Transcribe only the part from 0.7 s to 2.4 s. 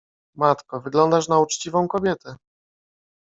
wyglądasz na uczciwą kobietę.